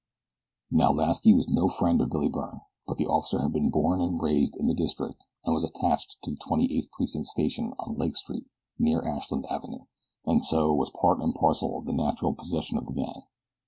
Now 0.71 0.91
Lasky 0.91 1.31
was 1.31 1.47
no 1.47 1.67
friend 1.67 2.01
of 2.01 2.09
Billy 2.09 2.27
Byrne; 2.27 2.61
but 2.87 2.97
the 2.97 3.05
officer 3.05 3.39
had 3.39 3.53
been 3.53 3.69
born 3.69 4.01
and 4.01 4.19
raised 4.19 4.55
in 4.57 4.65
the 4.65 4.73
district 4.73 5.27
and 5.45 5.53
was 5.53 5.63
attached 5.63 6.17
to 6.23 6.31
the 6.31 6.37
Twenty 6.37 6.75
eighth 6.75 6.89
Precinct 6.91 7.27
Station 7.27 7.75
on 7.77 7.97
Lake 7.99 8.15
Street 8.17 8.47
near 8.79 9.03
Ashland 9.03 9.45
Avenue, 9.45 9.83
and 10.25 10.41
so 10.41 10.73
was 10.73 10.89
part 10.89 11.21
and 11.21 11.35
parcel 11.35 11.77
of 11.77 11.85
the 11.85 11.93
natural 11.93 12.33
possession 12.33 12.79
of 12.79 12.87
the 12.87 12.93
gang. 12.93 13.25